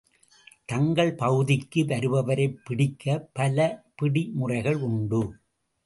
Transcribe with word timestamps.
தங்கள் 0.65 1.15
பகுதிக்கு 1.15 1.83
வருபவரைப் 1.83 2.57
பிடிக்க 2.65 3.29
பல 3.33 3.83
பிடி 3.95 4.31
முறைகள் 4.33 4.75
உண்டு. 4.75 5.21